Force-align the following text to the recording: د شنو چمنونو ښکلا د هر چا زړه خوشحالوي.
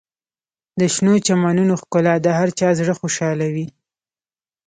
د 0.79 0.81
شنو 0.93 1.13
چمنونو 1.27 1.73
ښکلا 1.81 2.15
د 2.21 2.27
هر 2.37 2.49
چا 2.59 2.67
زړه 2.79 2.93
خوشحالوي. 3.01 3.67